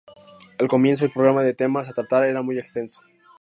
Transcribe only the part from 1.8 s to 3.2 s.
a tratar era muy extenso.